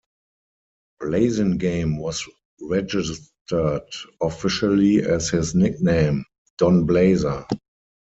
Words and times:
Blasingame 0.99 1.99
was 1.99 2.25
registered 2.59 3.87
officially 4.19 5.03
as 5.05 5.29
his 5.29 5.53
nickname, 5.53 6.25
Don 6.57 6.87
Blazer. 6.87 7.45